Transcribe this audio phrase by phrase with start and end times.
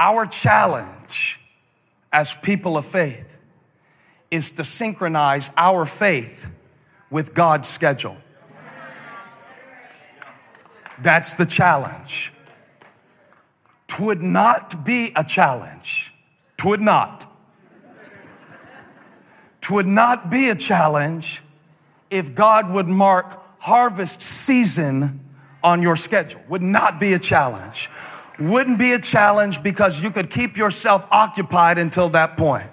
[0.00, 1.38] Our challenge
[2.10, 3.36] as people of faith
[4.30, 6.50] is to synchronize our faith
[7.10, 8.16] with God's schedule.
[11.02, 12.32] That's the challenge.
[13.88, 16.14] Twould not be a challenge.
[16.56, 17.26] Twould not.
[19.60, 21.42] Twould not be a challenge
[22.08, 25.20] if God would mark harvest season
[25.62, 26.40] on your schedule.
[26.48, 27.90] Would not be a challenge.
[28.40, 32.70] Wouldn't be a challenge because you could keep yourself occupied until that point.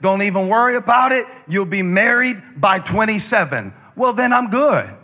[0.00, 1.26] Don't even worry about it.
[1.48, 3.74] You'll be married by 27.
[3.96, 4.94] Well, then I'm good.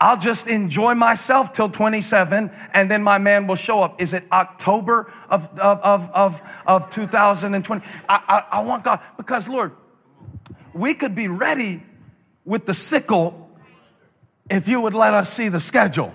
[0.00, 4.00] I'll just enjoy myself till 27 and then my man will show up.
[4.00, 7.86] Is it October of, of, of, of, of 2020?
[8.08, 9.72] I, I, I want God, because Lord,
[10.72, 11.82] we could be ready
[12.46, 13.50] with the sickle
[14.48, 16.14] if you would let us see the schedule.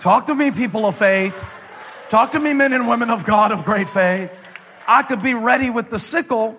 [0.00, 1.44] Talk to me, people of faith.
[2.08, 4.32] Talk to me, men and women of God of great faith.
[4.88, 6.58] I could be ready with the sickle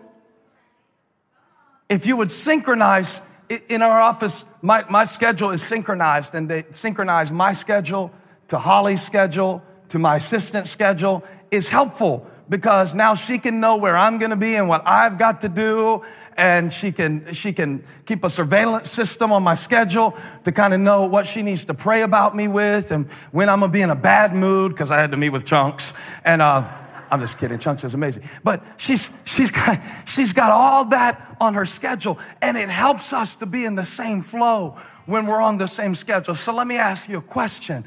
[1.90, 3.20] if you would synchronize
[3.68, 8.12] in our office, my, my schedule is synchronized, and they synchronize my schedule
[8.48, 13.96] to Holly's schedule to my assistant's schedule is helpful because now she can know where
[13.96, 16.04] I'm going to be and what I've got to do
[16.36, 20.82] and she can she can keep a surveillance system on my schedule to kind of
[20.82, 23.82] know what she needs to pray about me with and when I'm going to be
[23.82, 25.94] in a bad mood because I had to meet with Chunks
[26.26, 26.68] and uh,
[27.10, 27.58] I'm just kidding.
[27.58, 28.24] Chunks is amazing.
[28.44, 33.36] But she's, she's, got, she's got all that on her schedule, and it helps us
[33.38, 34.78] to be in the same flow
[35.08, 36.36] when we're on the same schedule.
[36.36, 37.84] So let me ask you a question.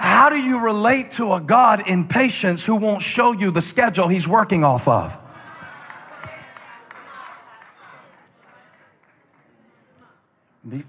[0.00, 4.08] How do you relate to a God in patience who won't show you the schedule
[4.08, 5.18] he's working off of?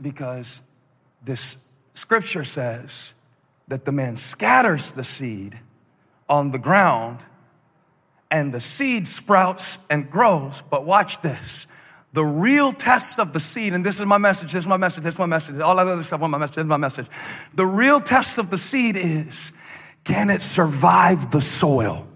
[0.02, 0.62] Because
[1.22, 1.58] this
[1.94, 3.14] scripture says
[3.67, 5.59] that the man scatters the seed
[6.30, 7.26] on the ground
[8.32, 10.64] and the seed sprouts and grows.
[10.70, 11.67] But watch this.
[12.14, 15.04] The real test of the seed, and this is my message, this is my message,
[15.05, 17.08] this is my message, all that other stuff, my message, this is my message.
[17.54, 19.54] The real test of the seed is
[20.04, 22.08] can it survive the soil?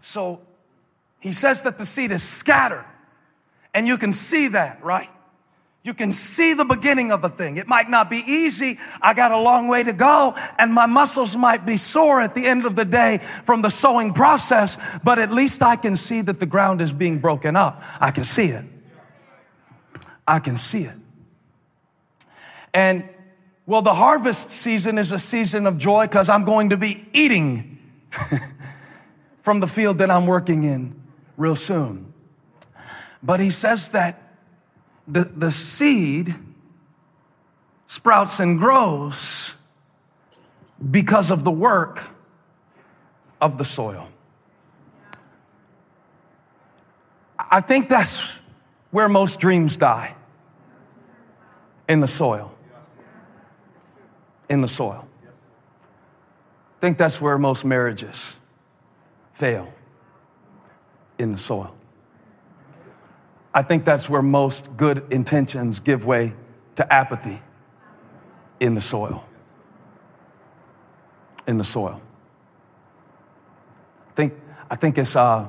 [0.00, 0.40] So
[1.20, 2.84] he says that the seed is scattered,
[3.72, 5.08] and you can see that, right?
[5.84, 7.56] You can see the beginning of a thing.
[7.56, 8.78] It might not be easy.
[9.00, 12.46] I got a long way to go and my muscles might be sore at the
[12.46, 16.38] end of the day from the sowing process, but at least I can see that
[16.38, 17.82] the ground is being broken up.
[18.00, 18.64] I can see it.
[20.26, 20.94] I can see it.
[22.72, 23.08] And
[23.66, 27.78] well, the harvest season is a season of joy because I'm going to be eating
[29.42, 31.00] from the field that I'm working in
[31.36, 32.12] real soon.
[33.20, 34.31] But he says that
[35.06, 36.34] the, the seed
[37.86, 39.54] sprouts and grows
[40.90, 42.08] because of the work
[43.40, 44.08] of the soil.
[47.38, 48.38] I think that's
[48.90, 50.14] where most dreams die
[51.88, 52.54] in the soil.
[54.48, 55.06] In the soil.
[55.24, 58.38] I think that's where most marriages
[59.34, 59.72] fail
[61.18, 61.74] in the soil.
[63.54, 66.34] I think that's where most good intentions give way
[66.76, 67.42] to apathy
[68.60, 69.24] in the soil.
[71.46, 72.00] In the soil.
[74.10, 74.34] I think,
[74.70, 75.48] I think it's, uh,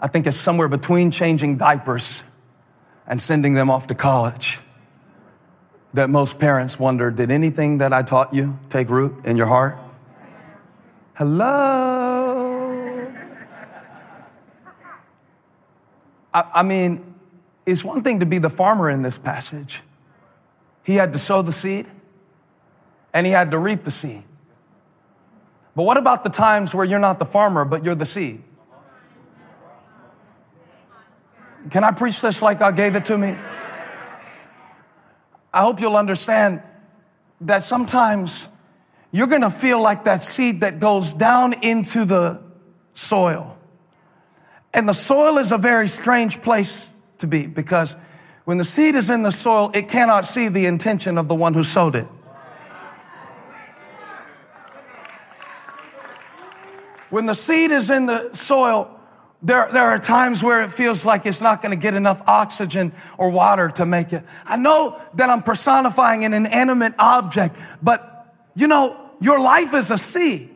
[0.00, 2.24] I think it's somewhere between changing diapers
[3.06, 4.60] and sending them off to college
[5.94, 9.78] that most parents wonder did anything that I taught you take root in your heart?
[11.14, 11.85] Hello?
[16.36, 17.14] I, I mean,
[17.64, 19.82] it's one thing to be the farmer in this passage.
[20.84, 21.86] He had to sow the seed
[23.14, 24.22] and he had to reap the seed.
[25.74, 28.42] But what about the times where you're not the farmer, but you're the seed?
[31.70, 33.34] Can I preach this like God gave it to me?
[35.54, 36.62] I hope you'll understand
[37.40, 38.50] that sometimes
[39.10, 42.42] you're gonna feel like that seed that goes down into the
[42.92, 43.55] soil.
[44.76, 47.96] And the soil is a very strange place to be because
[48.44, 51.54] when the seed is in the soil, it cannot see the intention of the one
[51.54, 52.06] who sowed it.
[57.08, 58.90] When the seed is in the soil,
[59.40, 62.92] there, there are times where it feels like it's not going to get enough oxygen
[63.16, 64.24] or water to make it.
[64.44, 69.96] I know that I'm personifying an inanimate object, but you know, your life is a
[69.96, 70.50] seed.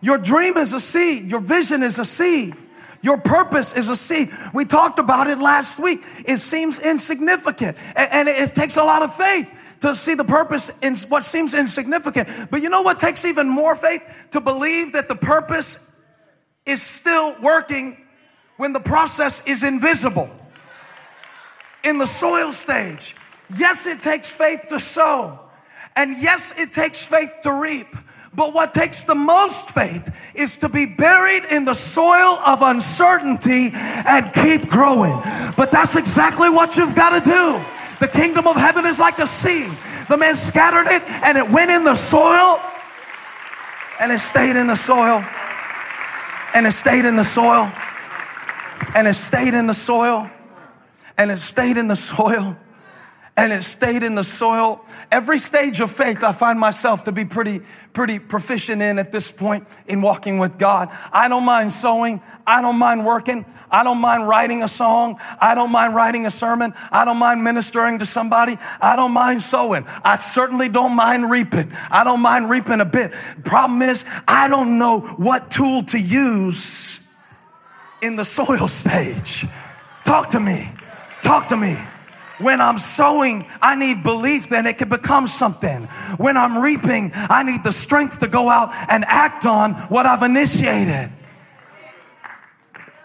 [0.00, 1.30] Your dream is a seed.
[1.30, 2.56] Your vision is a seed.
[3.04, 4.30] Your purpose is a seed.
[4.54, 6.02] We talked about it last week.
[6.24, 10.94] It seems insignificant and, it takes a lot of faith to see the purpose in
[11.10, 12.50] what seems insignificant.
[12.50, 14.02] But you know what takes even more faith?
[14.30, 15.94] To believe that the purpose
[16.64, 17.98] is still working
[18.56, 20.30] when the process is invisible.
[21.82, 23.14] In the soil stage,
[23.54, 25.40] yes, it takes faith to sow,
[25.94, 27.94] and yes, it takes faith to reap.
[28.36, 33.70] But what takes the most faith is to be buried in the soil of uncertainty
[33.72, 35.20] and keep growing.
[35.56, 37.64] But that's exactly what you've got to do.
[38.00, 39.70] The kingdom of heaven is like a seed.
[40.08, 42.60] The man scattered it and it went in the soil
[44.00, 45.24] and it stayed in the soil
[46.54, 47.70] and it stayed in the soil
[48.96, 50.28] and it stayed in the soil
[51.16, 52.56] and it stayed in the soil
[53.36, 54.84] and it stayed in the soil.
[55.10, 59.32] Every stage of faith I find myself to be pretty, pretty proficient in at this
[59.32, 60.88] point in walking with God.
[61.12, 62.22] I don't mind sowing.
[62.46, 63.44] I don't mind working.
[63.70, 65.18] I don't mind writing a song.
[65.40, 66.74] I don't mind writing a sermon.
[66.92, 68.56] I don't mind ministering to somebody.
[68.80, 69.84] I don't mind sowing.
[70.04, 71.72] I certainly don't mind reaping.
[71.90, 73.12] I don't mind reaping a bit.
[73.42, 77.00] Problem is, I don't know what tool to use
[78.00, 79.44] in the soil stage.
[80.04, 80.70] Talk to me.
[81.22, 81.76] Talk to me.
[82.38, 85.84] When I'm sowing, I need belief, then it can become something.
[86.16, 90.22] When I'm reaping, I need the strength to go out and act on what I've
[90.22, 91.12] initiated.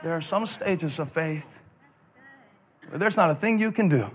[0.01, 1.61] There are some stages of faith
[2.87, 4.09] where there's not a thing you can do.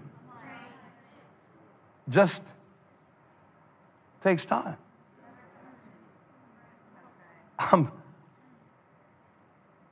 [2.08, 2.54] Just
[4.20, 4.76] takes time.
[7.58, 7.90] I'm,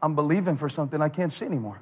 [0.03, 1.81] I'm believing for something I can't see anymore.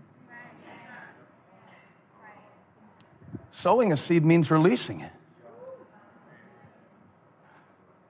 [3.51, 5.13] Sowing a seed means releasing it.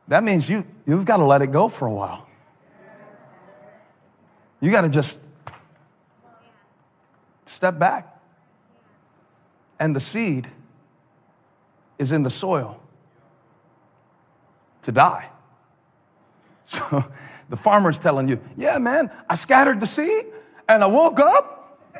[0.08, 2.26] That means you, you've got to let it go for a while.
[4.60, 5.20] You got to just
[7.46, 8.18] step back.
[9.78, 10.46] And the seed
[11.98, 12.80] is in the soil
[14.82, 15.28] to die.
[16.70, 17.04] So
[17.48, 20.26] the farmer's telling you, yeah, man, I scattered the seed
[20.68, 21.90] and I woke up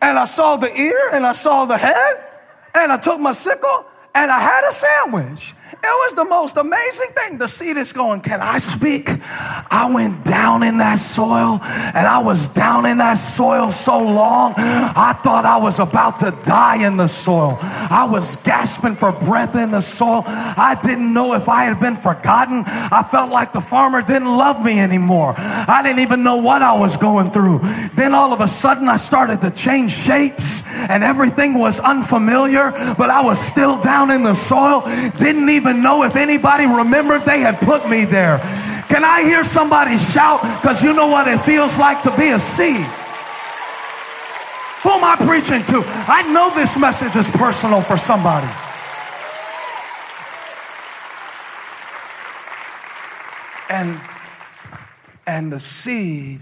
[0.00, 2.29] and I saw the ear and I saw the head
[2.74, 5.54] and I took my sickle and I had a sandwich.
[5.72, 7.38] It was the most amazing thing.
[7.38, 9.08] The seed is going, Can I speak?
[9.08, 10.24] I went
[10.70, 15.58] in that soil and I was down in that soil so long, I thought I
[15.58, 17.58] was about to die in the soil.
[17.62, 20.22] I was gasping for breath in the soil.
[20.26, 22.64] I didn't know if I had been forgotten.
[22.66, 25.34] I felt like the farmer didn't love me anymore.
[25.36, 27.60] I didn't even know what I was going through.
[27.94, 33.10] Then all of a sudden, I started to change shapes and everything was unfamiliar, but
[33.10, 34.82] I was still down in the soil.
[35.18, 38.38] Didn't even even know if anybody remembered they had put me there.
[38.90, 40.42] Can I hear somebody shout?
[40.60, 42.84] Because you know what it feels like to be a seed.
[44.82, 45.84] Who am I preaching to?
[45.86, 48.48] I know this message is personal for somebody.
[53.70, 54.00] And
[55.24, 56.40] and the seed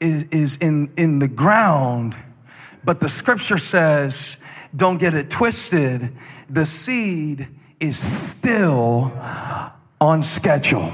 [0.00, 2.16] is, is in, in the ground,
[2.82, 4.38] but the scripture says,
[4.74, 6.16] don't get it twisted.
[6.48, 7.48] The seed
[7.78, 9.12] is still
[10.00, 10.90] on schedule.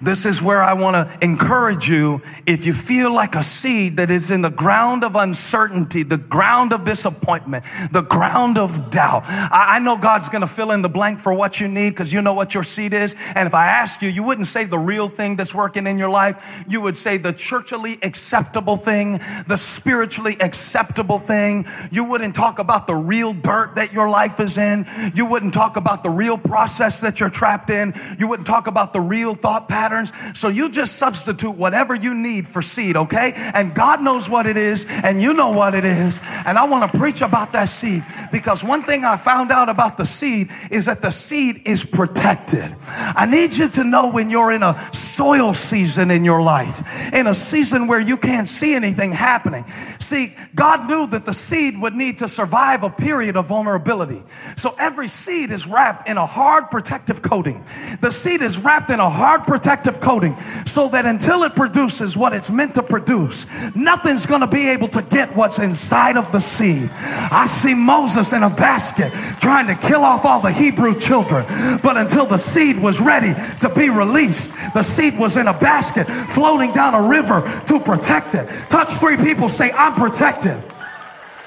[0.00, 2.22] This is where I want to encourage you.
[2.46, 6.72] If you feel like a seed that is in the ground of uncertainty, the ground
[6.72, 11.20] of disappointment, the ground of doubt, I, know God's going to fill in the blank
[11.20, 13.14] for what you need because you know what your seed is.
[13.34, 16.10] And if I asked you, you wouldn't say the real thing that's working in your
[16.10, 16.64] life.
[16.68, 21.66] You would say the churchily acceptable thing, the spiritually acceptable thing.
[21.90, 24.86] You wouldn't talk about the real dirt that your life is in.
[25.14, 27.94] You wouldn't talk about the real process that you're trapped in.
[28.18, 30.12] You wouldn't talk about the real thought pattern patterns.
[30.34, 33.32] So you just substitute whatever you need for seed, okay?
[33.54, 36.20] And God knows what it is, and you know what it is.
[36.44, 39.96] And I want to preach about that seed because one thing I found out about
[39.96, 42.74] the seed is that the seed is protected.
[42.86, 47.26] I need you to know when you're in a soil season in your life, in
[47.26, 49.64] a season where you can't see anything happening.
[49.98, 54.22] See, God knew that the seed would need to survive a period of vulnerability.
[54.56, 57.64] So every seed is wrapped in a hard protective coating.
[58.00, 62.32] The seed is wrapped in a hard protective coating so that until it produces what
[62.32, 66.40] it's meant to produce, nothing's going to be able to get what's inside of the
[66.40, 66.90] seed.
[66.92, 71.44] I see Moses in a basket trying to kill off all the Hebrew children,
[71.82, 76.06] but until the seed was ready to be released, the seed was in a basket
[76.30, 78.48] floating down a river to protect it.
[78.68, 80.62] Touch three people, say, I'm protected.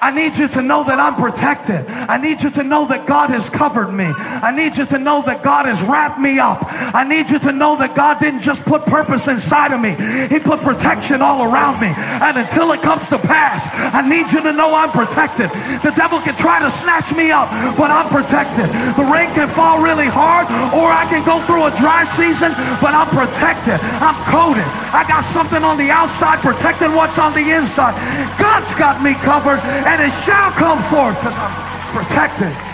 [0.01, 1.85] I need you to know that I'm protected.
[1.85, 4.09] I need you to know that God has covered me.
[4.09, 6.65] I need you to know that God has wrapped me up.
[6.89, 9.93] I need you to know that God didn't just put purpose inside of me,
[10.25, 11.93] He put protection all around me.
[11.93, 15.53] And until it comes to pass, I need you to know I'm protected.
[15.85, 18.73] The devil can try to snatch me up, but I'm protected.
[18.97, 22.49] The rain can fall really hard, or I can go through a dry season,
[22.81, 23.77] but I'm protected.
[24.01, 24.65] I'm coated.
[24.97, 27.93] I got something on the outside protecting what's on the inside.
[28.41, 32.71] God's got me covered and it shall come forth because I'm protected.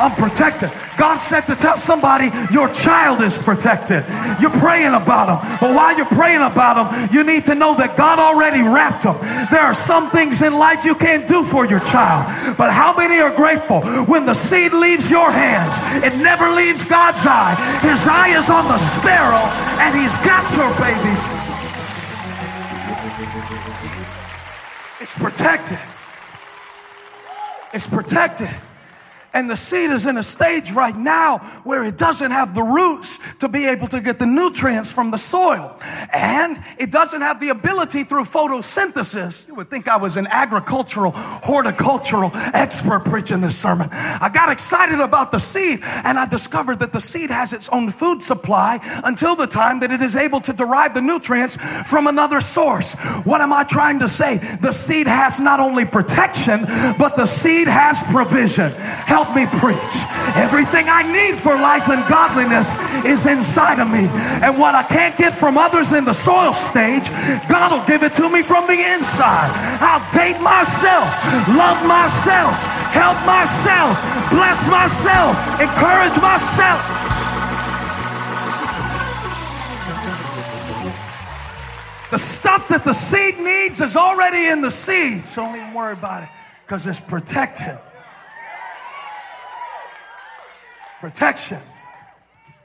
[0.00, 0.70] I'm protected.
[0.96, 4.04] God said to tell somebody your child is protected.
[4.40, 5.58] You're praying about them.
[5.60, 9.18] But while you're praying about them, you need to know that God already wrapped them.
[9.50, 12.56] There are some things in life you can't do for your child.
[12.56, 15.74] But how many are grateful when the seed leaves your hands?
[16.02, 17.54] It never leaves God's eye.
[17.82, 19.44] His eye is on the sparrow
[19.82, 21.22] and he's got your babies.
[25.00, 25.78] It's protected.
[27.74, 28.48] It's protected.
[29.38, 33.20] And the seed is in a stage right now where it doesn't have the roots
[33.36, 35.78] to be able to get the nutrients from the soil.
[36.12, 39.46] And it doesn't have the ability through photosynthesis.
[39.46, 43.88] You would think I was an agricultural, horticultural expert preaching this sermon.
[43.92, 47.90] I got excited about the seed and I discovered that the seed has its own
[47.90, 52.40] food supply until the time that it is able to derive the nutrients from another
[52.40, 52.94] source.
[53.22, 54.38] What am I trying to say?
[54.60, 56.64] The seed has not only protection,
[56.98, 58.72] but the seed has provision.
[59.28, 59.96] Help me preach.
[60.40, 62.72] Everything I need for life and godliness
[63.04, 64.08] is inside of me.
[64.40, 67.10] And what I can't get from others in the soil stage,
[67.44, 69.52] God will give it to me from the inside.
[69.84, 71.12] I'll date myself,
[71.52, 72.56] love myself,
[72.88, 74.00] help myself,
[74.32, 76.80] bless myself, encourage myself.
[82.10, 85.92] The stuff that the seed needs is already in the seed, so don't even worry
[85.92, 86.30] about it
[86.64, 87.78] because it's protected.
[91.00, 91.60] Protection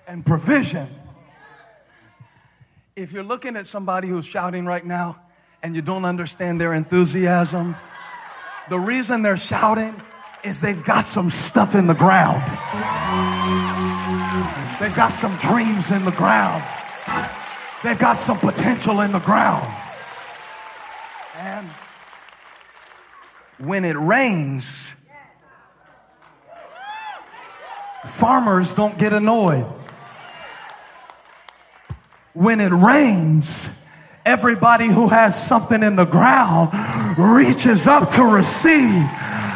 [0.07, 0.87] and provision.
[2.95, 5.19] If you're looking at somebody who's shouting right now
[5.61, 7.75] and you don't understand their enthusiasm,
[8.69, 9.95] the reason they're shouting
[10.43, 12.43] is they've got some stuff in the ground.
[14.79, 16.63] They've got some dreams in the ground.
[17.83, 19.67] They've got some potential in the ground.
[21.37, 21.67] And
[23.59, 24.95] when it rains,
[28.05, 29.65] farmers don't get annoyed.
[32.33, 33.69] When it rains,
[34.25, 36.73] everybody who has something in the ground
[37.17, 39.03] reaches up to receive.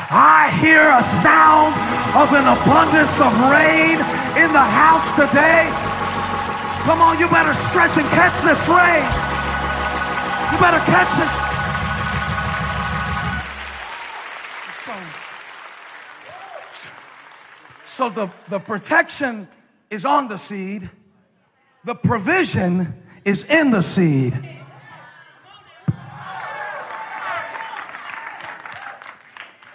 [0.09, 1.75] I hear a sound
[2.15, 3.99] of an abundance of rain
[4.39, 5.67] in the house today.
[6.85, 9.03] Come on, you better stretch and catch this rain.
[10.53, 11.46] You better catch this.
[17.97, 19.47] So the, the protection
[19.89, 20.87] is on the seed,
[21.83, 22.93] the provision
[23.25, 24.35] is in the seed.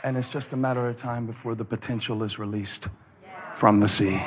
[0.05, 2.87] And it's just a matter of time before the potential is released
[3.55, 4.23] from the seed.